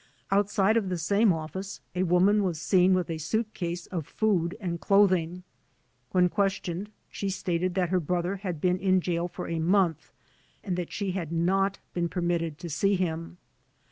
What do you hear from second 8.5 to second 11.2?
been in jail for a month and that she